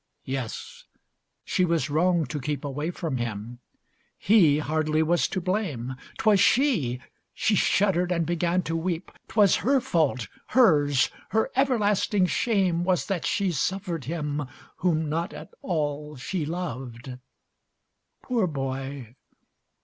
Yes, 0.25 0.85
she 1.45 1.63
was 1.63 1.91
wrong 1.91 2.25
to 2.25 2.39
keep 2.39 2.65
Away 2.65 2.89
from 2.89 3.17
him. 3.17 3.59
He 4.17 4.57
hardly 4.57 5.03
was 5.03 5.27
to 5.27 5.39
blame. 5.39 5.95
'Twas 6.17 6.39
she 6.39 6.99
she 7.35 7.53
shuddered 7.53 8.11
and 8.11 8.25
began 8.25 8.63
to 8.63 8.75
weep. 8.75 9.11
'Twas 9.27 9.57
her 9.57 9.79
fault! 9.79 10.27
Hers! 10.57 11.11
Her 11.29 11.51
everlasting 11.55 12.25
shame 12.25 12.83
Was 12.83 13.05
that 13.05 13.27
she 13.27 13.51
suffered 13.51 14.05
him, 14.05 14.47
whom 14.77 15.07
not 15.07 15.33
at 15.33 15.53
all 15.61 16.15
She 16.15 16.47
loved. 16.47 17.19
Poor 18.23 18.47
Boy! 18.47 19.13